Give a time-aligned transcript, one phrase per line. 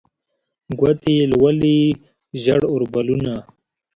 [0.79, 1.79] ګوتې یې لولي
[2.41, 3.33] ژړ اوربلونه